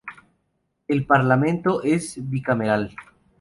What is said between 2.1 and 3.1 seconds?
bicameral.